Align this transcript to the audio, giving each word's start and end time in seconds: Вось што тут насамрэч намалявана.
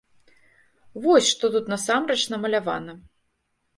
Вось 1.03 1.29
што 1.33 1.45
тут 1.57 1.65
насамрэч 1.75 2.19
намалявана. 2.35 2.93